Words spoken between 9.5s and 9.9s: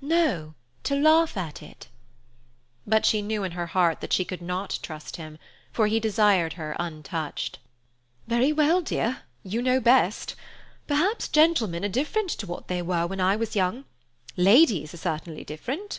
know